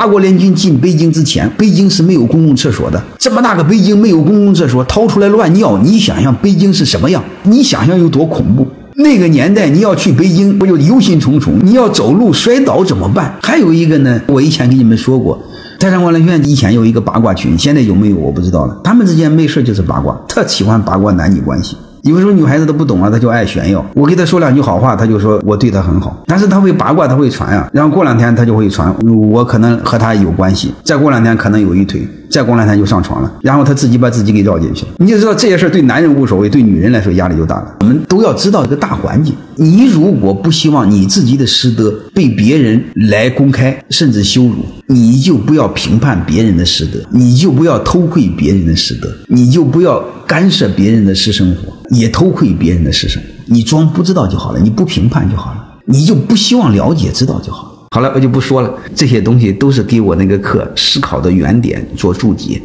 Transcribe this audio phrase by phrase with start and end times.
[0.00, 2.98] 八国联军进北京之前，北京是没有公共厕所的。
[3.18, 7.22] 这么大个北京没有公共厕所，掏出来乱尿，你想想北京是什么样？
[7.42, 8.66] 你想想有多恐怖？
[8.94, 11.50] 那个年代你要去北京，不就忧心忡忡？
[11.60, 13.36] 你要走路摔倒怎么办？
[13.42, 15.38] 还有一个呢，我以前跟你们说过，
[15.78, 18.80] 泰山管理学院以前有一个八卦群，现在有没有我不知道了。
[18.82, 21.76] 他们之间没事就是八卦，特喜欢八卦男女关系。
[22.02, 23.84] 有时候女孩子都不懂啊，她就爱炫耀。
[23.94, 26.22] 我给她说两句好话，她就说我对她很好。
[26.26, 27.68] 但是她会八卦，她会传啊。
[27.72, 28.94] 然后过两天她就会传，
[29.30, 30.72] 我可能和她有关系。
[30.82, 33.32] 再过两天可能有一腿，再过两天就上床了。
[33.42, 34.92] 然后她自己把自己给绕进去了。
[34.98, 37.76] 你就知道这些事对男人无所谓，对女人来说压力就大了。
[37.80, 39.34] 我们都要知道这个大环境。
[39.56, 51.76] 你如果不希望你自己的师德被别人来公开甚至羞辱，你就不要评判别人的师德，你就不要偷窥别人的师德，你就不要干涉别人的私生活。
[51.90, 57.70] 也偷窥别人的私生，你装不知道就好了，你不评判就好了，你就不希望了解知道就好了。
[57.90, 62.62] 好了，我就不说了，这些东西都是给我那个课思考的原点做注解。